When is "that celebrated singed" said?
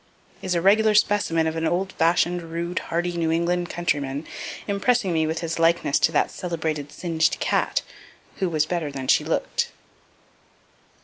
6.11-7.37